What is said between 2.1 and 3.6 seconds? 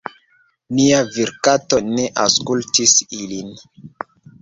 aŭskultis ilin.